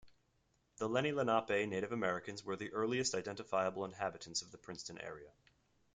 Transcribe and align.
The 0.77 0.89
Lenni 0.89 1.11
Lenape 1.11 1.69
Native 1.69 1.91
Americans 1.91 2.43
were 2.43 2.55
the 2.55 2.73
earliest 2.73 3.13
identifiable 3.13 3.85
inhabitants 3.85 4.41
of 4.41 4.49
the 4.49 4.57
Princeton 4.57 4.97
area. 4.97 5.29